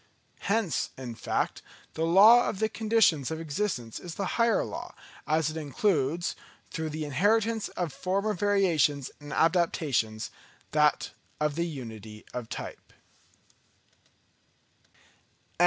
[0.39, 1.61] Hence, in fact,
[1.93, 4.95] the law of the Conditions of Existence is the higher law;
[5.27, 6.35] as it includes,
[6.71, 10.31] through the inheritance of former variations and adaptations,
[10.71, 12.93] that of Unity of Type.